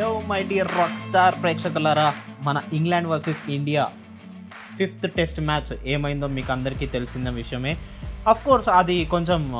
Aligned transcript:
Hello 0.00 0.22
my 0.26 0.42
dear 0.42 0.68
rock 0.78 0.98
star 0.98 1.34
ప్రేక్షకులారా 1.42 2.14
మన 2.42 2.62
England 2.72 3.08
versus 3.08 3.50
India 3.50 3.88
fifth 4.78 5.12
test 5.12 5.40
match 5.40 5.86
ఏమైందో 5.86 6.26
మీకు 6.26 6.52
అందరికీ 6.52 6.86
తెలిసిన 6.86 7.30
విషయమే. 7.30 7.76
అఫ్ 8.28 8.44
కోర్స్ 8.44 8.68
అది 8.68 9.04
కొంచెం 9.04 9.52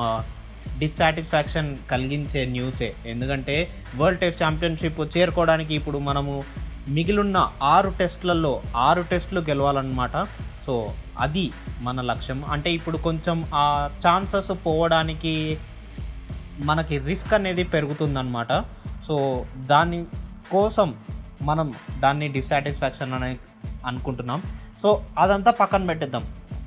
డిస్సాటిస్ఫాక్షన్ 0.78 1.76
కలిగించే 1.90 2.46
న్యూసే 2.46 2.94
ఎందుకంటే 3.06 3.84
వరల్డ్ 3.96 4.20
టెస్ట్ 4.20 4.42
ఛాంపియన్షిప్ 4.42 5.18
చేరుకోవడానికి 5.18 5.74
ఇప్పుడు 5.74 5.98
మనము 5.98 6.44
మిగిలిన్న 6.88 7.52
ఆరు 7.62 7.92
టెస్ట్లలో 7.98 8.62
ఆరు 8.76 9.04
టెస్టులు 9.10 9.40
గెలవాలన్నమాట. 9.40 10.26
సో 10.62 10.94
అది 11.18 11.50
మన 11.80 12.00
లక్ష్యం. 12.00 12.44
అంటే 12.44 12.72
ఇప్పుడు 12.72 12.96
కొంచెం 12.96 13.44
ఆ 13.54 13.90
ఛాన్సెస్ 14.08 14.50
పోవడానికి 14.66 15.58
మనకి 16.60 16.98
రిస్క్ 16.98 17.34
అనేది 17.34 17.64
పెరుగుతుందన్నమాట. 17.64 18.64
సో 19.02 19.46
దాని 19.56 20.04
కోసం 20.52 20.94
మనం 21.42 21.72
దాన్ని 22.00 22.28
డిస్సాటిస్ఫాక్షన్ 22.28 23.12
అని 23.12 23.38
అనుకుంటున్నాం. 23.86 24.42
సో 24.78 25.04
అదంతా 25.18 25.50
పక్కన 25.50 25.86
పెట్టేద్దాం. 25.86 26.24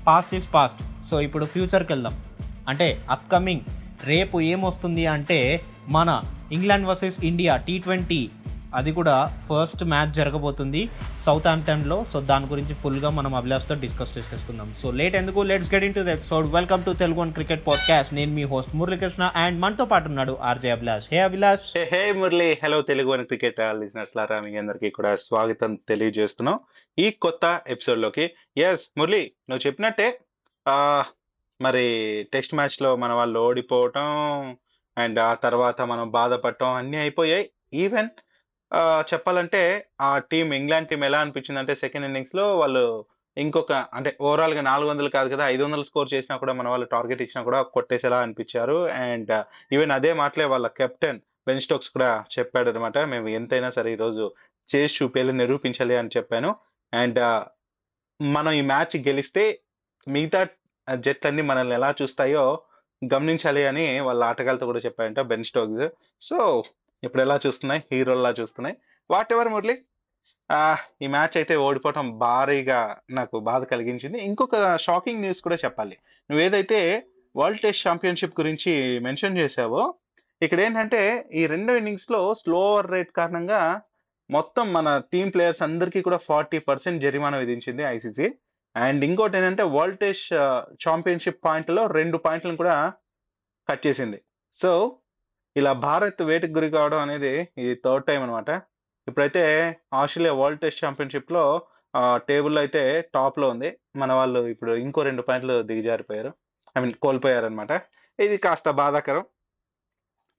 పాస్ట్ 0.07 0.33
ఈజ్ 0.35 0.47
పాస్ట్ 0.53 1.05
సో 1.05 1.21
ఇప్పుడు 1.21 1.45
ఫ్యూచర్కి 1.45 1.93
వెళ్దాం 1.93 2.15
అంటే 2.69 2.87
అప్కమింగ్ 3.11 3.61
రేపు 4.03 4.41
ఏమొస్తుంది 4.41 5.05
అంటే 5.07 5.61
మన 5.89 6.21
England 6.51 6.87
versus 6.87 7.17
India 7.25 7.55
T 7.57 7.79
twenty 7.79 8.29
అది 8.75 8.91
కూడా 8.91 9.15
ఫస్ట్ 9.49 9.83
మ్యాచ్ 9.83 10.13
జరగబోతుంది 10.13 10.89
సౌత్ 11.21 11.47
ఆంప్టన్లో 11.47 11.97
సో 12.11 12.21
దాని 12.31 12.45
గురించి 12.45 12.75
ఫుల్గా 12.75 13.09
మనం 13.09 13.35
అభిలాష్తో 13.35 13.75
డిస్కస్ 13.75 14.17
చేసుకుందాం. 14.17 14.73
సో 14.73 14.91
లేట్ 14.91 15.15
ఎందుకు? 15.15 15.39
Let's 15.41 15.73
get 15.73 15.83
into 15.93 15.99
episode 15.99 16.47
welcome 16.53 16.83
to 16.83 16.93
Telugu 16.93 17.19
one 17.19 17.33
cricket 17.33 17.67
podcast 17.67 18.13
నేను 18.13 18.33
మీ 18.33 18.43
హోస్ట్ 18.43 18.75
మురళీకృష్ణ 18.75 19.31
అండ్ 19.35 19.61
మనతో 19.61 19.85
పాటు 19.85 20.07
ఉన్నాడు 20.07 20.37
RJ 20.41 20.69
Abhilash. 20.69 21.07
Hey 21.11 21.19
Abhilash. 21.19 21.77
Hey 21.93 22.11
Murali. 22.11 22.49
Hello 22.63 22.81
Telugu 22.81 23.13
and 23.13 23.25
cricket 23.25 23.59
listeners 23.59 24.17
లారా 24.17 24.39
మీ 24.39 24.57
అందరికీ 24.57 24.89
కూడా 24.89 25.15
స్వాగతం 25.15 25.75
తెలియజేస్తున్నాం 25.89 26.59
ఈ 26.99 27.11
కొత్త 27.11 27.61
ఎపిసోడ్లోకి 27.67 28.31
ఎస్ 28.57 28.89
మురళి 28.97 29.31
నువ్వు 29.49 29.67
చెప్పినట్టే 29.67 30.07
మరి 31.61 31.85
టెస్ట్ 32.33 32.53
మ్యాచ్లో 32.55 32.95
మన 32.95 33.11
వాళ్ళు 33.13 33.39
ఓడిపోవటం 33.39 34.07
అండ్ 34.97 35.19
ఆ 35.19 35.33
తర్వాత 35.33 35.81
మనం 35.81 36.11
బాధపడటం 36.11 36.73
అన్నీ 36.73 36.97
అయిపోయాయి. 36.97 37.49
ఈవెన్ 37.73 38.09
చెప్పాలంటే 39.09 39.61
ఆ 40.01 40.11
టీం 40.31 40.47
ఇంగ్లాండ్ 40.53 40.89
టీం 40.89 41.01
ఎలా 41.03 41.19
అనిపించింది 41.23 41.59
అంటే 41.59 41.73
సెకండ్ 41.75 42.07
ఇన్నింగ్స్‌లో 42.07 42.45
వాళ్ళు 42.61 42.83
ఇంకొక 43.37 43.73
అంటే 43.97 44.09
ఓవరాల్గా 44.21 44.61
నాలుగు 44.61 44.89
వందలు 44.89 45.09
కాదు 45.09 45.29
కదా 45.33 45.43
ఐదు 45.53 45.63
వందలు 45.63 45.85
స్కోర్ 45.89 46.09
చేసినా 46.13 46.35
కూడా 46.37 46.53
మన 46.53 46.67
వాళ్ళు 46.69 46.85
టార్గెట్ 46.85 47.21
ఇచ్చినా 47.21 47.41
కూడా 47.43 47.59
కొట్టేసేలా 47.75 48.19
అనిపించారు. 48.25 48.77
అండ్ 49.05 49.31
ఈవెన్ 49.75 49.91
uh, 49.91 49.97
అదే 49.97 50.11
మాటలే 50.21 50.45
వాళ్ళ 50.53 50.67
కెప్టెన్ 50.79 51.19
బెన్ 51.47 51.61
స్టోక్స్ 51.61 51.89
కూడా 51.89 52.09
చెప్పాడు 52.35 52.69
అనమాట 52.69 52.97
మేము 53.13 53.27
ఎంతైనా 53.39 53.69
సరే 53.77 53.89
ఈరోజు 53.93 54.25
చేసి 54.69 54.93
చూపేయాలి 54.97 55.33
నిరూపించాలి 55.33 55.97
అని 56.01 56.13
చెప్పాను. 56.17 56.51
అండ్ 56.93 57.19
uh, 57.29 57.41
మనం 58.19 58.51
ఈ 58.59 58.63
మ్యాచ్ 58.73 58.95
గెలిస్తే 59.07 59.43
మిగతా 60.07 60.41
జట్లన్నీ 60.87 61.43
మనల్ని 61.51 61.75
ఎలా 61.79 61.89
చూస్తాయో 62.01 62.45
గమనించాలి 63.01 63.63
అని 63.71 63.85
వాళ్ళ 64.07 64.21
ఆటగాళ్ళతో 64.31 64.65
కూడా 64.71 64.81
చెప్పారంట 64.85 65.21
బెన్ 65.31 65.45
స్టోక్స్ 65.49 65.83
సో 66.21 66.37
ఇప్పుడు 67.03 67.21
ఎలా 67.21 67.39
చూస్తున్నాయి? 67.47 67.83
హీరోల్లా 67.91 68.33
చూస్తున్నాయి. 68.39 68.75
What 69.11 69.33
ever 69.33 69.47
Murali. 69.47 69.75
ఈ 71.01 71.07
మ్యాచ్ 71.07 71.35
అయితే 71.35 71.55
ఓడిపోవటం 71.55 72.17
భారీగా 72.17 72.97
నాకు 73.09 73.39
బాధ 73.39 73.63
కలిగించింది. 73.63 74.17
ఇంకొక 74.19 74.77
షాకింగ్ 74.77 75.21
న్యూస్ 75.21 75.41
కూడా 75.41 75.57
చెప్పాలి. 75.65 75.97
నువ్వు 76.29 76.45
ఏదైతే 76.45 76.79
వరల్డ్ 77.35 77.61
టెస్ట్ 77.61 77.87
ఛాంపియన్షిప్ 77.87 78.39
గురించి 78.39 78.99
మెన్షన్ 78.99 79.37
చేసావో 79.37 79.93
ఇక్కడ 80.41 80.59
ఏంటంటే 80.61 81.01
ఈ 81.33 81.47
రెండో 81.47 81.75
ఇన్నింగ్స్లో 81.75 82.33
స్లోవర్ 82.33 82.37
స్లో 82.41 82.59
ఓవర్ 82.71 82.91
రేట్ 82.91 83.11
కారణంగా 83.11 83.81
మొత్తం 84.31 84.73
మన 84.73 84.87
టీం 85.13 85.29
ప్లేయర్స్ 85.29 85.61
అందరికీ 85.61 86.01
కూడా 86.01 86.17
ఫార్టీ 86.17 86.59
పర్సెంట్ 86.59 87.03
జరిమానా 87.03 87.37
విధించింది 87.37 87.83
ఐసీసీ. 87.83 88.27
అండ్ 88.75 89.05
ఇంకోటి 89.05 89.37
ఏంటంటే 89.37 89.63
వరల్డ్ 89.63 89.99
టెస్ట్ 89.99 90.33
ఛాంపియన్షిప్ 90.85 91.45
పాయింట్లో 91.45 91.87
రెండు 91.87 92.17
పాయింట్లను 92.17 92.57
కూడా 92.57 92.93
కట్ 93.69 93.87
చేసింది. 93.87 94.21
సో 94.61 94.71
ఇలా 95.55 95.71
భారత్ 95.87 96.21
వేటికి 96.29 96.53
గురి 96.57 96.69
కావడం 96.75 96.99
అనేది 97.05 97.33
ఇది 97.63 97.73
థర్డ్ 97.85 98.05
టైం 98.09 98.19
అనమాట 98.25 98.49
ఇప్పుడైతే 99.07 99.41
ఆస్ట్రేలియా 100.01 100.33
వరల్డ్ 100.41 100.61
టెస్ట్ 100.63 100.83
ఛాంపియన్షిప్లో 100.85 101.43
టేబుల్ 102.29 102.57
అయితే 102.61 102.81
టాప్లో 103.15 103.47
ఉంది. 103.53 103.69
మన 104.01 104.11
వాళ్ళు 104.19 104.39
ఇప్పుడు 104.53 104.71
ఇంకో 104.83 105.03
రెండు 105.09 105.23
పాయింట్లు 105.27 105.55
దిగజారిపోయారు. 105.69 106.31
ఐ 106.77 106.81
మీన్ 106.83 106.93
కోల్పోయారు 107.05 107.45
అనమాట 107.49 107.71
ఇది 108.19 108.37
కాస్త 108.45 108.69
బాధాకరం. 108.79 109.25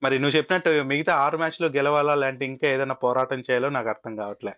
మరి 0.03 0.17
నువ్వు 0.23 0.37
చెప్పినట్టు 0.37 0.71
మిగతా 0.91 1.13
ఆరు 1.25 1.37
మ్యాచ్లు 1.43 1.67
గెలవాలా 1.77 2.15
లాంటి 2.23 2.45
ఇంకా 2.53 2.67
ఏదైనా 2.75 2.97
పోరాటం 3.05 3.41
చేయాలో 3.47 3.69
నాకు 3.77 3.89
అర్థం 3.95 4.15
కావట్లే. 4.23 4.53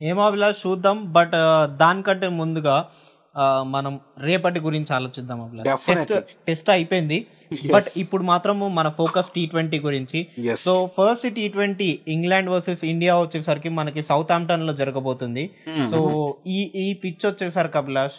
ఏమో 0.00 0.22
అభిలాష్ 0.28 0.58
చూద్దాం 0.66 0.98
బట్ 1.12 1.36
దానికంటే 1.82 2.28
ముందుగా 2.40 2.76
మనం 3.74 4.00
రేపటి 4.18 4.60
గురించి 4.60 4.90
ఆలోచిద్దాం 4.94 5.40
టెస్ట్. 5.88 6.12
టెస్ట్ 6.48 6.70
అయిపోయింది. 6.70 7.18
బట్ 7.74 7.88
ఇప్పుడు 7.96 8.22
మాత్రము 8.22 8.68
మన 8.68 8.88
ఫోకస్ 8.88 9.30
టీ 9.36 9.46
ట్వంటీ 9.46 9.80
గురించి. 9.80 10.20
So 10.64 10.74
first 10.98 11.28
T 11.38 11.48
twenty 11.48 11.90
England 12.08 12.50
versus 12.50 12.84
India 12.84 13.16
వచ్చేసరికి 13.18 13.68
మనకి 13.68 14.02
సౌత్ 14.02 14.32
ఆంప్టన్లో 14.32 14.74
జరగబోతుంది 14.74 15.44
సో 15.92 16.00
ఈ 16.46 16.60
ఈ 16.84 16.94
పిచ్ 17.04 17.26
వచ్చేసరికి 17.26 17.78
అభిలాష్ 17.78 18.18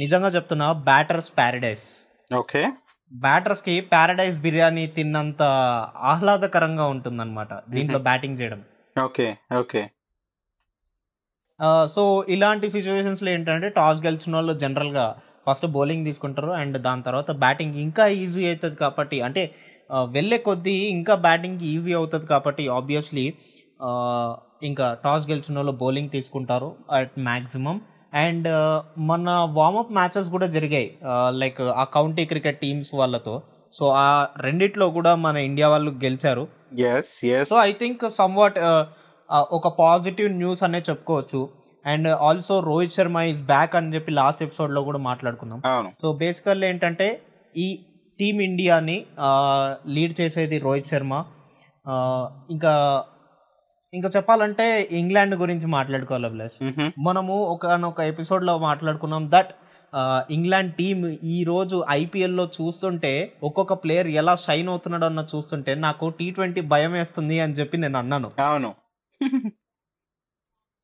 నిజంగా 0.00 0.28
చెప్తున్నా 0.28 0.66
బ్యాటర్స్ 0.72 1.30
ప్యారడైస్ 1.38 1.86
ఓకే 2.34 2.62
బ్యాటర్స్కి 3.12 3.80
ప్యారడైస్ 3.80 4.38
బిర్యానీ 4.38 4.86
తిన్నంత 4.86 5.42
ఆహ్లాదకరంగా 6.12 6.86
ఉంటుందన్నమాట 6.86 7.52
దీంట్లో 7.68 7.98
బ్యాటింగ్ 7.98 8.38
చేయడం. 8.40 8.62
ఓకే 8.96 9.26
ఓకే 9.58 9.82
సో 11.94 12.02
ఇలాంటి 12.28 12.66
సిచ్యువేషన్స్లో 12.70 13.28
ఏంటంటే 13.30 13.68
టాస్ 13.68 14.00
గెలిచిన 14.06 14.34
వాళ్ళు 14.36 14.54
జనరల్గా 14.58 15.06
ఫస్ట్ 15.48 15.66
బౌలింగ్ 15.66 16.04
తీసుకుంటారు. 16.04 16.50
అండ్ 16.50 16.76
దాని 16.78 17.02
తర్వాత 17.02 17.30
బ్యాటింగ్ 17.44 17.76
ఇంకా 17.76 18.06
ఈజీ 18.22 18.42
అవుతుంది 18.46 18.76
కాబట్టి 18.76 19.18
అంటే 19.20 19.42
వెళ్ళే 20.10 20.38
కొద్దీ 20.38 20.76
ఇంకా 20.96 21.14
బ్యాటింగ్ 21.26 21.60
ఈజీ 21.72 21.92
అవుతుంది 21.92 22.26
కాబట్టి 22.26 22.62
ఆబ్వియస్లీ 22.68 23.26
ఇంకా 24.62 24.86
టాస్ 25.04 25.24
గెలిచిన 25.30 25.56
వాళ్ళు 25.58 25.72
బౌలింగ్ 25.72 26.10
తీసుకుంటారు 26.10 26.68
అట్ 26.90 27.14
మ్యాక్సిమం 27.18 27.80
అండ్ 28.14 28.48
మన 29.10 29.30
వార్మప్ 29.52 29.92
మ్యాచెస్ 29.92 30.28
కూడా 30.28 30.46
జరిగాయి. 30.46 30.88
లైక్ 31.42 31.60
ఆ 31.60 31.84
కౌంటీ 31.96 32.24
క్రికెట్ 32.24 32.58
టీమ్స్ 32.60 32.90
వాళ్ళతో. 32.94 33.34
సో 33.72 33.86
ఆ 34.04 34.08
రెండిట్లో 34.40 34.86
కూడా 34.90 35.12
మన 35.24 35.36
ఇండియా 35.48 35.68
వాళ్ళు 35.68 35.90
గెలిచారు. 36.04 36.44
Yes 36.92 37.12
yes 37.24 37.48
so 37.48 37.56
I 37.62 37.72
think 37.72 38.10
somewhat 38.10 38.58
ఒక 39.30 39.68
పాజిటివ్ 39.78 40.32
న్యూస్ 40.32 40.62
అనే 40.62 40.82
చెప్పుకోవచ్చు. 40.90 41.48
And 41.86 42.08
also 42.08 42.60
Rohit 42.60 42.92
Sharma 42.92 43.18
is 43.18 43.42
back 43.42 43.76
అని 43.76 43.94
చెప్పి 43.94 44.12
లాస్ట్ 44.12 44.42
ఎపిసోడ్లో 44.42 44.82
కూడా 44.82 44.98
మాట్లాడుకుందాం 44.98 45.62
అవును. 45.66 45.92
సో 46.02 46.12
బేసికల్ 46.12 46.64
ఏంటంటే 46.64 47.22
ఈ 47.56 47.84
టీమ్ 48.20 48.42
ఇండియాని 48.42 49.04
లీడ్ 49.86 50.20
చేసేది 50.20 50.58
రోహిత్ 50.58 50.86
శర్మ. 50.86 51.24
ఇంకా 52.50 53.04
ఇంకా 53.94 54.10
చెప్పాలంటే 54.16 54.88
ఇంగ్లాండ్ 54.92 55.34
గురించి 55.34 55.66
మాట్లాడుకోవాలి 55.66 56.26
అభిలాష్. 56.26 56.72
మనము 56.98 57.42
ఒకనొక 57.42 58.00
ఎపిసోడ్లో 58.00 58.58
మాట్లాడుకున్నాం 58.58 59.30
దట్ 59.34 59.52
ఇంగ్లాండ్ 60.30 60.74
టీమ్ 60.74 61.16
ఈ 61.24 61.44
రోజు 61.44 61.84
ఐపీఎల్లో 61.90 62.48
చూస్తుంటే 62.56 63.32
ఒక్కొక్క 63.42 63.72
ప్లేయర్ 63.72 64.06
ఎలా 64.06 64.34
షైన్ 64.36 64.68
అవుతున్నాడో 64.68 65.06
అన్న 65.06 65.26
చూస్తుంటే 65.36 65.74
నాకు 65.74 66.08
టీ 66.08 66.30
ట్వంటీ 66.30 66.60
భయం 66.60 66.92
వేస్తుంది 66.92 67.40
అని 67.40 67.52
చెప్పి 67.52 67.76
నేను 67.78 67.98
అన్నాను. 67.98 68.30
అవును. 68.38 68.74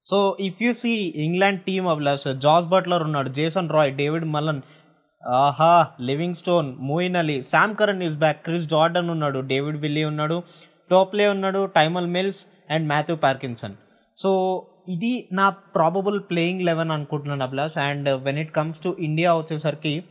So 0.06 0.37
if 0.40 0.62
you 0.62 0.73
see 0.73 0.93
England 1.17 1.61
team 1.62 1.87
Abhilash 1.87 2.26
Jos 2.38 2.67
Buttler 2.67 3.02
ఉన్నాడు 3.02 3.29
జేసన్ 3.29 3.69
రాయ్ 3.70 3.93
డేవిడ్ 3.94 4.25
మలన్ 4.25 4.62
ఆహా 5.29 5.87
Livingstone 6.34 6.76
Moeen 6.79 7.17
Ali 7.17 7.43
Sam 7.43 7.76
Curran 7.76 8.02
is 8.02 8.17
back 8.17 8.44
Chris 8.44 8.67
Jordan 8.67 9.11
ఉన్నాడు 9.11 9.40
డేవిడ్ 9.40 9.76
విల్లీ 9.76 10.05
ఉన్నాడు 10.05 10.43
టోప్లే 10.90 11.29
ఉన్నాడు 11.29 11.64
Tymal 11.67 12.06
Mills 12.06 12.46
and 12.70 12.88
Matthew 12.88 13.17
Parkinson 13.17 13.75
so 14.19 14.31
ఇది 14.88 15.28
నా 15.32 15.49
probable 15.49 16.20
playing 16.20 16.62
eleven 16.62 16.90
అనుకుంటున్నాను 16.90 17.44
Abhilash. 17.44 17.78
And 17.78 18.08
when 18.25 18.38
it 18.38 18.52
comes 18.52 18.82
to 18.82 18.96
India 19.00 19.35
వచ్చేసరికి 19.35 20.05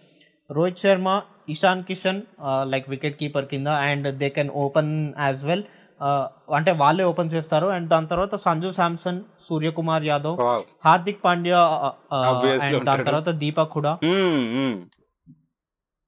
Rohit 0.50 0.80
Sharma 0.80 1.22
Ishan 1.50 1.84
Kishan 1.84 2.22
like 2.64 2.90
wicket 2.90 3.20
keeper 3.20 3.46
కింద 3.46 3.68
and 3.68 4.08
they 4.16 4.30
can 4.30 4.50
open 4.50 5.14
as 5.20 5.46
well 5.46 5.64
అంటే 6.58 6.72
వాళ్ళే 6.80 7.04
open 7.10 7.34
చేస్తారు 7.34 7.68
and 7.76 7.88
దాని 7.94 8.08
తర్వాత 8.14 8.36
సంజు 8.46 8.72
శాంసన్ 8.78 9.20
సూర్యకుమార్ 9.48 10.06
యాదవ్ 10.12 10.38
హార్దిక్ 10.88 11.22
పాండ్యా 11.26 11.60
అండ్ 12.64 12.84
దాని. 12.90 13.06
తర్వాత 13.10 13.30
దీపక్ 13.44 13.76
హుడా 13.78 13.94
మ్మ్, 14.08 14.42
మ్మ్. 14.58 14.80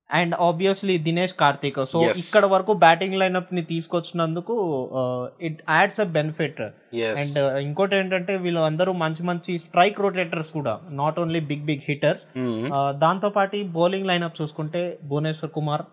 And 0.10 0.34
obviously 0.48 0.96
Dinesh 1.06 1.34
Karthik 1.42 1.78
so. 1.92 2.00
ఇక్కడ 2.22 2.46
వరకు 2.54 2.72
బ్యాటింగ్ 2.84 3.18
లైనప్ని 3.22 3.62
తీసుకొచ్చినందుకు 3.72 4.56
it 5.48 5.62
adds 5.76 6.02
a 6.04 6.08
benefit. 6.18 6.62
And 7.22 7.38
ఇంకోటి 7.68 7.96
ఏంటంటే 8.00 8.36
వీళ్ళు 8.44 8.62
అందరూ 8.70 8.94
మంచి 9.04 9.24
మంచి 9.30 9.54
స్ట్రైక్ 9.66 10.02
రొటేటర్స్ 10.06 10.52
కూడా 10.58 10.74
not 11.02 11.20
only 11.24 11.42
big 11.52 11.66
big 11.70 11.84
hitters. 11.90 12.24
దాంతో 13.06 13.32
పాటు 13.38 13.64
బౌలింగ్ 13.80 14.10
లైనప్ 14.12 14.40
చూసుకుంటే 14.42 14.84
Bhuvneshwar 15.12 15.54
Kumar 15.58 15.86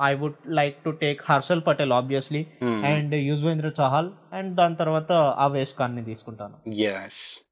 I 0.00 0.14
would 0.14 0.34
like 0.46 0.84
to 0.84 0.90
take 0.90 1.20
Harshal 1.30 1.62
Patel 1.66 1.92
obviously 1.92 2.46
and 2.62 3.14
Yuzvendra 3.14 3.66
Chahal 3.66 4.10
and 4.32 4.56
దాని 4.56 4.76
తర్వాత 4.76 5.12
అవేష్ 5.12 5.74
ఖాన్ని 5.78 6.04
తీసుకుంటాను. 6.04 6.70
ఎస్ 6.72 7.42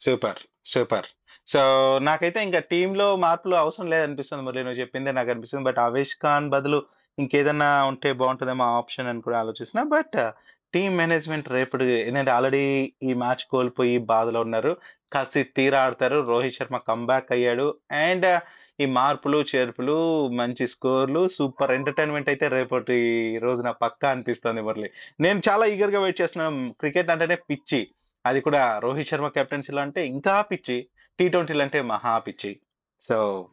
సూపర్ 0.00 0.38
సూపర్ 0.64 1.06
సో 1.46 1.60
నాకైతే 2.02 2.42
ఇంకా 2.42 2.58
టీంలో 2.58 3.16
మార్పులు 3.16 3.56
అవసరం 3.56 3.90
లేదనిపిస్తుంది 3.90 4.42
మరి 4.42 4.64
నువ్వు 4.64 4.80
చెప్పిందే 4.80 5.12
నాకు 5.12 5.30
అనిపిస్తుంది 5.30 5.64
బట్ 5.64 5.78
అవేష్ 5.78 6.16
ఖాన్ 6.22 6.48
బదులు 6.48 6.82
ఇంకేదన్నా 7.18 7.84
ఉంటే 7.84 8.12
బాగుంటుందేమో 8.12 8.64
ఆప్షన్ 8.64 9.06
అని 9.06 9.20
కూడా 9.20 9.38
ఆలోచిస్తున్నా. 9.38 9.82
బట్ 9.82 10.32
టీమ్ 10.74 10.98
మేనేజ్మెంట్ 10.98 11.48
రేపటి 11.48 11.84
ఏంటంటే 11.84 12.30
ఆల్రెడీ 12.30 12.92
ఈ 13.02 13.14
మ్యాచ్ 13.14 13.44
కోల్పోయి 13.50 13.98
బాధలో 13.98 14.40
ఉన్నారు. 14.40 14.76
కసి 15.12 15.42
తీరా 15.42 15.82
ఆడతారు. 15.82 16.26
రోహిత్ 16.26 16.54
శర్మ 16.54 16.76
కంబ్యాక్ 16.76 17.32
అయ్యాడు. 17.32 17.74
అండ్ 17.92 18.40
ఈ 18.80 18.86
మార్పులు 18.86 19.44
చేర్పులు 19.56 20.28
మంచి 20.28 20.66
స్కోర్లు 20.66 21.28
సూపర్ 21.28 21.72
ఎంటర్టైన్మెంట్ 21.72 22.28
అయితే 22.28 22.48
రేపటి 22.48 23.38
రోజున 23.38 23.70
పక్కా 23.70 24.10
అనిపిస్తుంది 24.10 24.60
మురళి. 24.60 24.90
నేను 25.20 25.42
చాలా 25.48 25.66
ఈగర్గా 25.66 26.00
వెయిట్ 26.00 26.20
చేస్తున్నాను 26.20 26.72
క్రికెట్ 26.72 27.10
అంటేనే 27.10 27.34
పిచ్చి. 27.34 27.88
అది 28.26 28.40
కూడా 28.40 28.78
రోహిత్ 28.78 29.08
శర్మ 29.08 29.28
కెప్టెన్సీలో 29.28 29.82
అంటే 29.82 30.06
ఇంకా 30.06 30.42
పిచ్చి. 30.42 30.88
టీ 31.18 31.28
ట్వంటీలు 31.28 31.62
అంటే 31.62 31.82
మహా 31.82 32.18
పిచ్చి. 32.18 32.60
సో 33.08 33.48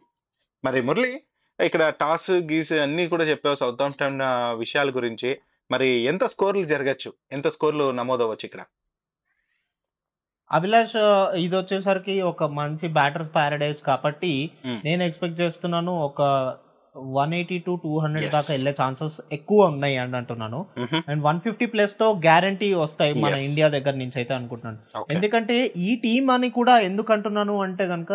మరి 0.65 0.81
మురళి 0.81 1.21
ఇక్కడ 1.65 1.89
టాస్ 1.89 2.31
గీస్ 2.31 2.73
అన్నీ 2.73 3.07
కూడా 3.07 3.23
చెప్పావు 3.23 3.55
సౌత్ 3.55 3.81
ఆంప్టన్ 3.81 4.19
విషయాల 4.59 4.89
గురించి. 4.89 5.39
మరి 5.71 5.89
ఎంత 5.89 6.23
స్కోర్లు 6.25 6.63
జరగచ్చు? 6.63 7.13
ఎంత 7.31 7.47
స్కోర్లు 7.47 7.91
నమోదవచ్చు 7.91 8.45
ఇక్కడ? 8.45 8.65
అభిలాష్ 10.57 10.95
ఇది 11.45 11.55
వచ్చేసరికి 11.59 12.15
ఒక 12.31 12.43
మంచి 12.61 12.87
బ్యాటర్ 12.97 13.27
ప్యారడైజ్ 13.35 13.83
కాబట్టి 13.89 14.33
Hmm. 14.65 14.79
నేను 14.87 15.01
ఎక్స్పెక్ట్ 15.09 15.37
చేస్తున్నాను 15.43 15.93
ఒక 16.07 16.21
one 17.17 17.33
eighty 17.37 17.57
to 17.65 17.73
two 17.81 17.91
hundred. 18.03 18.25
దాకా 18.35 18.49
వెళ్ళే 18.53 18.71
ఛాన్సెస్ 18.79 19.17
ఎక్కువ 19.35 19.67
ఉన్నాయి 19.71 19.95
అని 20.03 20.15
అంటున్నాను. 20.19 20.59
అండ్ 21.09 21.21
వన్ 21.27 21.39
ఫిఫ్టీ 21.43 21.65
ప్లస్తో 21.73 22.07
గ్యారంటీ 22.25 22.69
వస్తాయి 22.81 23.13
మన. 23.23 23.35
ఇండియా 23.49 23.67
దగ్గర 23.75 23.93
నుంచి 24.01 24.17
అయితే 24.21 24.33
అనుకుంటున్నాను. 24.37 25.03
ఎందుకంటే 25.15 25.57
ఈ 25.87 25.89
టీం 26.05 26.23
అని 26.35 26.49
కూడా 26.57 26.75
ఎందుకు 26.87 27.13
అంటున్నాను 27.15 27.55
అంటే 27.65 27.85
కనుక 27.93 28.11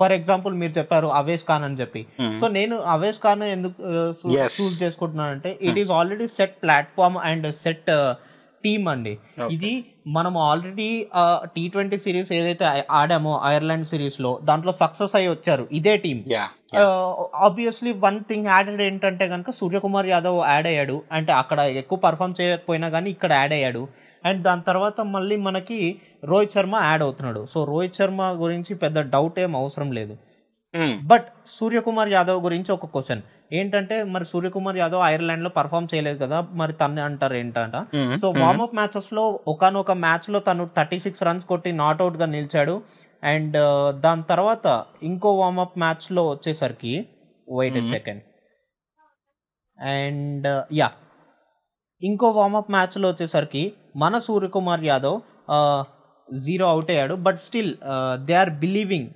ఫర్ 0.00 0.14
ఎగ్జాంపుల్ 0.18 0.54
మీరు 0.62 0.74
చెప్పారు 0.78 1.10
అవేష్ 1.20 1.46
ఖాన్ 1.50 1.66
అని 1.68 1.80
చెప్పి. 1.82 2.02
సో 2.42 2.48
నేను 2.58 2.76
అవేష్ 2.96 3.22
ఖాన్ 3.24 3.46
ఎందుకు. 3.56 3.80
Choose 4.58 4.76
చేసుకుంటున్నానంటే 4.84 5.52
it 5.70 5.80
is 5.84 5.92
already 5.98 6.28
set 6.36 6.56
platform 6.64 7.18
and 7.30 7.48
set 7.64 7.90
team 8.64 8.86
అండి. 8.88 9.12
ఇది 9.50 9.72
మనం 10.06 10.34
ఆల్రెడీ 10.38 10.88
టీ 11.56 11.62
ట్వంటీ 11.68 11.98
సిరీస్ 11.98 12.30
ఏదైతే 12.32 12.64
ఆడామో 12.90 13.34
ఐర్లాండ్ 13.44 13.86
సిరీస్లో 13.86 14.30
దాంట్లో 14.44 14.72
సక్సెస్ 14.72 15.14
అయ్యి 15.16 15.30
వచ్చారు. 15.30 15.64
ఇదే 15.72 15.94
team. 15.96 16.18
Obviously 17.46 17.92
one 18.06 18.20
thing 18.30 18.46
added 18.46 18.82
ఏంటంటే 18.82 19.28
కనుక 19.28 19.50
సూర్యకుమార్ 19.50 20.06
యాదవ్ 20.06 20.38
యాడ్ 20.48 20.66
అయ్యాడు. 20.66 21.02
అంటే 21.12 21.32
అక్కడ 21.32 21.60
ఎక్కువ 21.82 21.98
పర్ఫామ్ 21.98 22.34
చేయకపోయినా 22.40 22.88
కానీ 22.88 23.10
ఇక్కడ 23.10 23.32
యాడ్ 23.32 23.52
అయ్యాడు. 23.52 23.84
అండ్ 24.24 24.42
దాని 24.42 24.62
తర్వాత 24.68 25.00
మళ్ళీ 25.14 25.36
మనకి 25.46 25.80
రోహిత్ 26.24 26.52
శర్మ 26.52 26.76
యాడ్ 26.82 27.02
అవుతున్నాడు. 27.02 27.42
సో 27.46 27.64
రోహిత్ 27.64 27.94
శర్మ 27.94 28.22
గురించి 28.44 28.74
పెద్ద 28.74 28.98
డౌట్ 29.10 29.38
ఏం 29.38 29.52
అవసరం 29.56 29.90
లేదు. 29.92 30.16
బట్ 31.02 31.26
సూర్యకుమార్ 31.46 32.08
యాదవ్ 32.08 32.38
గురించి 32.44 32.70
ఒక 32.72 32.86
క్వశ్చన్ 32.86 33.20
ఏంటంటే 33.54 33.96
మరి 34.04 34.24
సూర్యకుమార్ 34.24 34.76
యాదవ్ 34.76 35.02
ఐర్లాండ్లో 35.02 35.50
పర్ఫామ్ 35.50 35.88
చేయలేదు 35.94 36.18
కదా 36.24 36.38
మరి 36.52 36.72
తన్నే 36.72 37.02
అంటారు 37.02 37.34
ఏంటంట. 37.34 37.76
సో 38.16 38.26
వార్మ్ 38.42 38.62
అప్ 38.62 38.74
మ్యాచెస్లో 38.74 39.24
ఒకనొక 39.48 39.92
మ్యాచ్లో 40.04 40.38
తను 40.40 40.64
థర్టీ 40.76 40.98
సిక్స్ 40.98 41.22
రన్స్ 41.22 41.46
కొట్టి 41.46 41.72
నాట్అవుట్గా 41.72 42.26
నిలిచాడు. 42.26 42.76
అండ్ 43.22 43.58
దాని 44.00 44.22
తర్వాత 44.22 44.66
ఇంకో 45.02 45.30
వార్మ్ 45.34 45.60
అప్ 45.60 45.78
మ్యాచ్లో 45.78 46.24
వచ్చేసరికి 46.30 46.94
wait 47.48 47.76
Mhm. 47.76 47.88
Second 47.88 48.22
and 49.78 50.48
yeah 50.72 50.88
ఇంకో 52.02 52.28
వార్మ్ 52.30 52.56
అప్ 52.56 52.70
మ్యాచ్లో 52.70 53.06
వచ్చేసరికి 53.08 53.62
మన 53.96 54.18
సూర్యకుమార్ 54.18 54.84
యాదవ్ 54.84 55.18
జీరో 56.28 56.66
అవుట్ 56.68 56.90
అయ్యాడు. 56.90 57.14
But 57.26 57.38
still 57.38 57.72
they 58.24 58.34
are 58.34 58.50
believing 58.62 59.10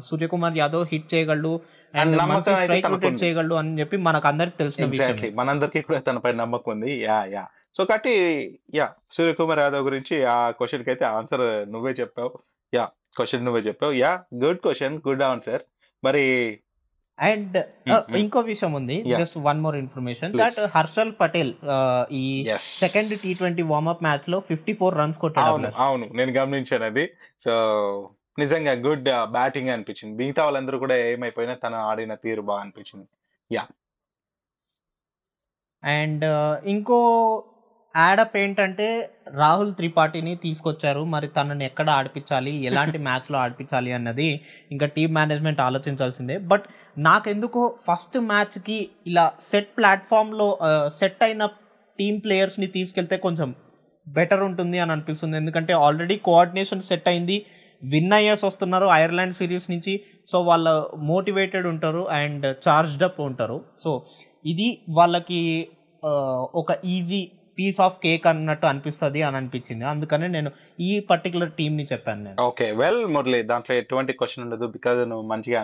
Suryakumar 0.00 0.58
Yadav 0.58 0.86
hit 0.92 1.14
చేయగలడు 1.14 1.60
అండ్ 1.94 2.16
మంచి 2.16 2.56
స్ట్రైక్. 2.56 2.86
రొటేట్ 2.86 3.22
చేయగలడు 3.22 3.54
అని 3.54 3.80
చెప్పి 3.80 3.96
మనకు 3.96 4.28
అందరికి 4.28 4.56
తెలిసిన 4.56 4.84
విషయం 4.84 5.34
మనందరికీ 5.34 5.82
కూడా 5.82 6.00
తనపై 6.00 6.32
నమ్మకం 6.32 6.72
ఉంది. 6.72 6.92
Yeah 7.02 7.24
yeah. 7.24 7.44
సో 7.76 7.84
కాబట్టి 7.84 8.14
యా 8.74 8.88
సూర్యకుమార్ 9.10 9.58
యాదవ్ 9.58 9.84
గురించి 9.84 10.24
ఆ 10.24 10.50
క్వశ్చన్కి 10.50 10.90
అయితే 10.90 11.04
ఆన్సర్ 11.04 11.72
నువ్వే 11.72 11.92
చెప్పావు. 11.92 12.38
యా 12.74 12.84
క్వశ్చన్ 13.16 13.44
నువ్వే 13.44 13.60
చెప్పావు. 13.60 13.92
Yeah 13.92 14.22
good 14.44 14.58
question 14.58 14.96
good 15.08 15.22
answer 15.22 15.62
మరి 16.04 16.24
అండ్ 17.18 17.56
Mm, 17.88 18.16
ఇంకో 18.16 18.40
విషయం 18.40 18.72
ఉంది. 18.72 18.96
Just 19.16 19.38
one 19.38 19.60
more 19.60 19.76
information. 19.76 20.32
That 20.38 20.58
Harshal 20.76 21.12
Patel 21.20 21.54
ఈ 22.12 22.24
సెకండ్ 22.58 23.18
టీ 23.18 23.34
ట్వంటీ 23.34 23.62
వార్మప్ 23.62 24.02
మ్యాచ్లో 24.02 24.40
ఫిఫ్టీ 24.40 24.72
ఫోర్ 24.72 24.98
రన్స్ 24.98 25.18
కొట్టాడు. 25.18 25.70
అవును 25.78 26.06
నేను 26.12 26.32
గమనించాను 26.32 26.84
అది. 26.84 27.04
సో 27.44 27.52
నిజంగా 28.38 28.72
గుడ్ 28.86 29.08
బ్యాటింగ్ 29.30 29.68
అనిపించింది. 29.68 30.16
మిగతా 30.16 30.44
వాళ్ళందరూ 30.44 30.78
కూడా 30.78 30.96
ఏమైపోయినా 31.12 31.54
తను 31.54 31.76
ఆడిన 31.90 32.14
తీరు 32.14 32.42
బాగా 32.42 32.60
అనిపించింది. 32.60 33.08
అండ్ 35.82 36.24
ఇంకో 36.68 36.98
యాడప్ 37.96 38.36
ఏంటంటే 38.36 38.86
రాహుల్ 39.34 39.74
త్రిపాఠిని 39.74 40.36
తీసుకొచ్చారు. 40.36 41.04
మరి 41.04 41.28
తనని 41.28 41.64
ఎక్కడ 41.64 41.90
ఆడిపించాలి? 41.90 42.52
ఎలాంటి 42.64 42.98
మ్యాచ్లో 43.08 43.38
ఆడిపించాలి 43.38 43.92
అన్నది 43.92 44.28
ఇంకా 44.70 44.86
టీమ్ 44.86 45.14
మేనేజ్మెంట్ 45.14 45.60
ఆలోచించాల్సిందే. 45.60 46.38
బట్ 46.38 46.64
నాకెందుకో 46.98 47.62
ఫస్ట్ 47.88 48.18
మ్యాచ్కి 48.30 48.78
ఇలా 49.06 49.32
సెట్ 49.40 49.76
ప్లాట్ఫామ్లో 49.78 50.48
సెట్ 50.88 51.22
అయిన 51.22 51.44
టీమ్ 51.98 52.20
ప్లేయర్స్ని 52.24 52.66
తీసుకెళ్తే 52.66 53.16
కొంచెం 53.16 53.54
బెటర్ 54.08 54.42
ఉంటుంది 54.42 54.78
అని 54.78 54.92
అనిపిస్తుంది. 54.92 55.36
ఎందుకంటే 55.36 55.72
ఆల్రెడీ 55.86 56.16
కోఆర్డినేషన్ 56.28 56.80
సెట్ 56.80 57.08
అయింది. 57.08 57.38
విన్ 57.82 58.12
అయ్యేసి 58.12 58.46
వస్తున్నారు 58.46 58.86
ఐర్లాండ్ 58.86 59.34
సిరీస్ 59.34 59.70
నుంచి. 59.70 60.00
సో 60.26 60.42
వాళ్ళు 60.42 60.90
మోటివేటెడ్ 60.96 61.66
ఉంటారు 61.66 62.08
అండ్ 62.08 62.46
చార్జ్డ్ 62.68 63.02
అప్ 63.02 63.20
ఉంటారు. 63.20 63.64
సో 63.78 64.04
ఇది 64.46 64.78
వాళ్ళకి 64.90 65.68
ఒక 66.54 66.66
ఈజీ 66.84 67.30
పీస్ 67.58 67.80
ఆఫ్ 67.80 67.98
కేక్ 68.02 68.26
అన్నట్టు 68.26 68.66
అనిపిస్తుంది 68.66 69.22
అని 69.22 69.36
అనిపించింది. 69.36 69.84
అందుకనే 69.84 70.26
నేను 70.26 70.50
ఈ 70.80 71.00
పర్టికులర్ 71.00 71.52
టీమ్ని 71.52 71.84
చెప్పాను 71.84 72.24
నేను. 72.24 72.42
ఓకే. 72.42 72.70
వెల్ 72.70 73.06
మురళి 73.06 73.42
దాంట్లో 73.42 73.76
ఎటువంటి 73.76 74.12
క్వశ్చన్ 74.12 74.44
ఉండదు 74.44 74.66
బికాజ్ 74.66 75.08
నువ్వు 75.08 75.26
మంచిగా 75.26 75.62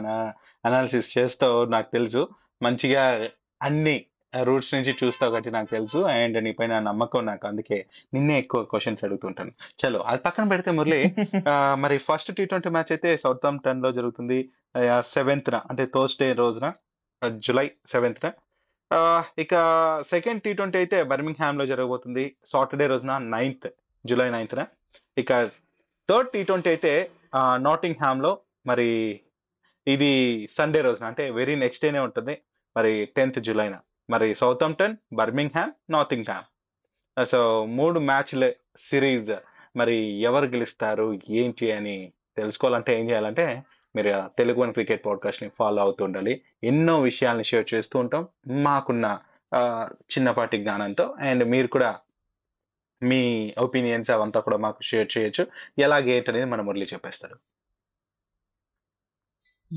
అనాలిసిస్ 0.66 1.18
చేస్తావు 1.18 1.64
నాకు 1.64 1.92
తెలుసు. 1.92 2.28
మంచిగా 2.62 3.28
అన్ని 3.62 4.04
రూట్స్ 4.48 4.74
నుంచి 4.74 4.92
చూస్తావు 5.00 5.30
కాబట్టి 5.30 5.50
నాకు 5.56 5.68
తెలుసు. 5.76 5.98
అండ్ 6.14 6.38
నీ 6.44 6.52
పైన 6.52 6.78
నమ్మకం 6.78 7.26
నాకు. 7.30 7.46
అందుకే 7.46 7.78
నిన్నే 8.14 8.38
ఎక్కువ 8.38 8.60
క్వశ్చన్స్ 8.72 9.04
అడుగుతుంటాను. 9.06 9.52
చలో 9.80 10.00
అది 10.00 10.22
పక్కన 10.26 10.44
పెడితే 10.52 10.70
మురళి 10.70 11.00
మరి 11.84 11.98
ఫస్ట్ 12.08 12.32
టీ 12.38 12.44
ట్వంటీ 12.44 12.68
మ్యాచ్ 12.68 12.92
అయితే 12.96 13.16
సౌత్లో 13.24 13.90
జరుగుతుంది 13.98 14.38
సెవెంత్న 15.14 15.56
అంటే 15.70 15.84
థర్స్డే 15.94 16.32
రోజున 16.32 16.68
జూలై 17.46 17.70
సెవెంత్న 17.86 18.32
ఇక 19.38 19.54
సెకండ్ 20.12 20.42
టీ 20.42 20.52
ట్వంటీ 20.52 20.78
అయితే 20.78 21.02
బర్మింగ్హామ్లో 21.10 21.64
జరగబోతుంది. 21.66 22.24
సాటర్డే 22.52 22.86
రోజున 22.92 23.12
నైన్త్ 23.18 23.68
జూలై 24.04 24.30
నైన్త్న 24.30 24.66
ఇక 25.18 25.32
థర్డ్ 26.10 26.30
టీ 26.34 26.42
ట్వంటీ 26.48 26.68
అయితే 26.70 27.10
నాటింగ్లో 27.66 28.32
మరి 28.66 28.88
ఇది 29.86 30.12
సండే 30.58 30.80
రోజున 30.80 31.04
అంటే 31.10 31.24
వెరీ 31.30 31.54
నెక్స్ట్ 31.62 31.84
డేనే 31.84 31.98
ఉంటుంది. 31.98 32.34
మరి 32.76 32.92
టెన్త్ 33.16 33.40
జూలైన 33.46 33.76
మరి 34.10 34.34
Southampton 34.34 34.96
Birmingham 35.12 35.92
NATing 35.92 36.24
Ham 36.28 37.24
so 37.24 37.64
మూడు 37.64 38.00
మ్యాచ్ల 38.00 38.52
సిరీస్. 38.76 39.30
మరి 39.76 39.96
ఎవరు 39.96 40.44
గెలుస్తారు 40.44 41.20
ఏంటి 41.30 41.72
అని 41.72 42.12
తెలుసుకోవాలంటే 42.36 43.00
ఏం 43.00 43.10
చేయాలంటే 43.10 43.62
మీరు 43.96 44.30
తెలుగు 44.38 44.60
వన్ 44.60 44.72
క్రికెట్ 44.72 45.06
పాడ్కాస్ట్ని 45.06 45.50
ఫాలో 45.58 45.82
అవుతూ 45.82 46.04
ఉండాలి. 46.04 46.42
ఎన్నో 46.64 47.00
విషయాలను 47.00 47.42
షేర్ 47.42 47.74
చేస్తూ 47.74 47.98
ఉంటాం. 47.98 48.28
మాకున్న 48.48 49.20
చిన్నపాటి 49.94 50.58
జ్ఞానంతో 50.58 51.14
అండ్ 51.20 51.44
మీరు 51.44 51.66
కూడా 51.66 51.98
మీ 53.02 53.54
ఒపీనియన్స్ 53.58 54.10
అవంతా 54.10 54.40
కూడా 54.40 54.56
మాకు 54.56 54.82
షేర్ 54.82 55.18
చేయొచ్చు. 55.18 55.46
ఎలాగేంటనేది 55.78 56.44
మన 56.44 56.60
మురళి 56.60 56.88
చెప్పేస్తారు. 56.92 57.36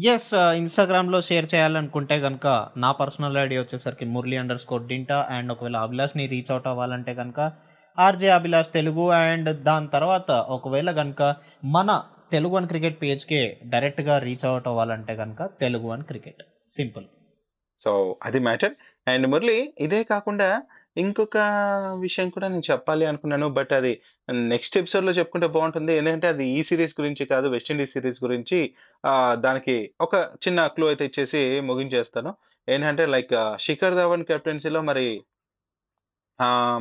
ఎస్ 0.05 0.31
ఇన్స్టాగ్రామ్లో 0.57 1.19
షేర్ 1.21 1.47
చేయాలనుకుంటే 1.53 2.15
కనుక 2.21 2.47
నా 2.77 2.89
పర్సనల్ 2.91 3.37
ఐడి 3.37 3.57
వచ్చేసరికి 3.57 4.05
మురళీ 4.05 4.35
అండర్ 4.37 4.59
స్కోర్ 4.59 4.83
డింటా 4.87 5.17
అండ్ 5.29 5.51
ఒకవేళ 5.51 5.77
అభిలాష్ని 5.77 6.23
రీచ్ 6.25 6.51
అవుట్ 6.51 6.67
అవ్వాలంటే 6.67 7.13
కనుక 7.13 7.39
ఆర్జే 7.97 8.29
అభిలాష్ 8.29 8.69
తెలుగు 8.73 9.05
అండ్ 9.19 9.49
దాని 9.63 9.87
తర్వాత 9.87 10.31
ఒకవేళ 10.49 10.91
కనుక 10.91 11.21
మన 11.69 11.91
తెలుగు 12.31 12.53
వన్ 12.55 12.67
క్రికెట్ 12.67 12.97
పేజ్కే 13.01 13.41
డైరెక్ట్గా 13.65 14.17
రీచ్ 14.19 14.45
అవుట్ 14.45 14.67
అవ్వాలంటే 14.67 15.15
కనుక 15.15 15.49
Telugu 15.59 15.87
one 15.87 16.03
cricket 16.03 16.43
simple 16.69 17.05
so 17.81 17.91
అది 18.23 18.39
మ్యాటర్ 18.39 18.75
అండ్ 19.07 19.27
మురళి 19.27 19.59
ఇదే 19.79 20.01
కాకుండా 20.03 20.49
ఇంకొక 20.97 21.37
విషయం 21.99 22.27
కూడా 22.29 22.47
నేను 22.47 22.65
చెప్పాలి 22.69 23.05
అనుకున్నాను 23.05 23.47
బట్ 23.49 23.73
అది 23.73 23.91
నెక్స్ట్ 24.51 24.77
ఎపిసోడ్‌లో 24.77 25.11
చెప్పుకుంటే 25.11 25.47
బాగుంటుంది. 25.47 25.93
ఎందుకంటే 25.93 26.27
అది 26.27 26.45
ఈ 26.53 26.61
సిరీస్ 26.63 26.95
గురించి 26.99 27.23
కాదు 27.25 27.47
వెస్టిండీస్ 27.47 27.93
సిరీస్ 27.93 28.19
గురించి. 28.23 28.59
దానికి 29.39 29.75
ఒక 30.01 30.13
చిన్న 30.45 30.67
క్లూ 30.67 30.87
అయితే 30.87 31.05
ఇచ్చేసి 31.05 31.41
ముగించేస్తాను. 31.69 32.31
ఏంటంటే 32.67 33.03
లైక్ 33.07 33.33
శిఖర్ 33.59 33.95
ధవన్ 33.95 34.25
కెప్టెన్సీలో 34.25 34.81
మరి 34.89 35.05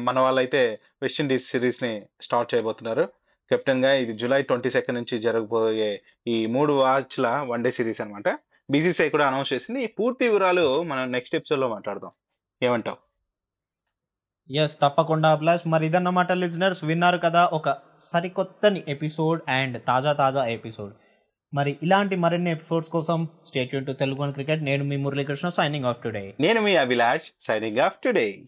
మన 0.07 0.17
వాళ్ళైతే 0.21 0.63
వెస్టిండీస్ 1.03 1.51
సిరీస్ని 1.51 1.93
స్టార్ట్ 2.23 2.51
చేయబోతున్నారు. 2.55 3.05
కెప్టెన్గా 3.51 3.93
ఇది 3.95 4.13
జూలై 4.15 4.41
ట్వంటీ 4.43 4.71
సెకండ్ 4.71 4.99
నుంచి 4.99 5.17
జరగబోయే 5.19 5.91
ఈ 6.27 6.47
మూడు 6.47 6.73
వాచ్ల 6.81 7.27
వన్ 7.53 7.65
డే 7.65 7.71
సిరీస్ 7.71 8.01
అనమాట 8.01 8.29
బీసీసీఐ 8.69 9.09
కూడా 9.09 9.27
అనౌన్స్ 9.27 9.53
చేసింది. 9.53 9.81
ఈ 9.85 9.91
పూర్తి 9.99 10.25
వివరాలు 10.29 10.67
మనం 10.85 11.05
నెక్స్ట్ 11.13 11.37
ఎపిసోడ్‌లో 11.37 11.69
మాట్లాడదాం. 11.69 12.13
ఏమంటావు? 12.63 12.99
ఎస్ 14.51 14.77
తప్పకుండా 14.83 15.31
అభిలాష్. 15.31 15.69
మరి 15.69 15.87
ఇదన్నమాట 15.87 16.33
లిజనర్స్ 16.33 16.85
విన్నారు 16.85 17.19
కదా 17.19 17.47
ఒక 17.53 17.77
సరికొత్తని 18.01 18.83
ఎపిసోడ్ 18.89 19.43
అండ్ 19.49 19.83
తాజా 19.87 20.13
తాజా 20.13 20.45
ఎపిసోడ్. 20.45 20.95
మరి 21.55 21.77
ఇలాంటి 21.83 22.17
మరిన్ని 22.17 22.51
ఎపిసోడ్స్ 22.51 22.91
కోసం 22.91 23.29
స్టేట్ 23.47 23.87
టు 23.87 23.93
తెలుగు 23.93 24.33
క్రికెట్. 24.33 24.63
నేను 24.63 24.85
మీ 24.85 24.97
మురళీకృష్ణ 24.97 25.49
సైనింగ్ 25.49 25.85
ఆఫ్ 25.85 26.03
టుడే 26.03 26.35
నేను 26.41 26.61
మీ 26.61 26.77
అభిలాష్ 26.77 27.23
సైనింగ్ 27.41 27.79
ఆఫ్ 27.79 27.95
టుడే 28.05 28.39